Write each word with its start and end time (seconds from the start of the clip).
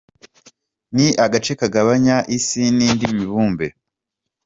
Ni 0.95 1.07
agace 1.25 1.51
kagabanya 1.59 2.15
isi 2.37 2.63
n’indi 2.77 3.05
mibumbe. 3.17 3.67